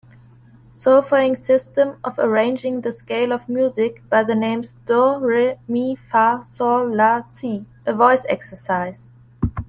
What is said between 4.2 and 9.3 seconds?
the names do, re, mi, fa, sol, la, si a voice exercise